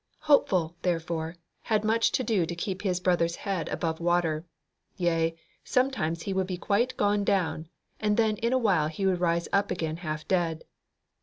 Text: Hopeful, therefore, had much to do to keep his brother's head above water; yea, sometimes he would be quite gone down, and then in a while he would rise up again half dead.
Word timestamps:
Hopeful, 0.21 0.75
therefore, 0.81 1.35
had 1.61 1.83
much 1.83 2.11
to 2.13 2.23
do 2.23 2.47
to 2.47 2.55
keep 2.55 2.81
his 2.81 2.99
brother's 2.99 3.35
head 3.35 3.69
above 3.69 3.99
water; 3.99 4.43
yea, 4.95 5.35
sometimes 5.63 6.23
he 6.23 6.33
would 6.33 6.47
be 6.47 6.57
quite 6.57 6.97
gone 6.97 7.23
down, 7.23 7.67
and 7.99 8.17
then 8.17 8.37
in 8.37 8.51
a 8.51 8.57
while 8.57 8.87
he 8.87 9.05
would 9.05 9.19
rise 9.19 9.47
up 9.53 9.69
again 9.69 9.97
half 9.97 10.27
dead. 10.27 10.63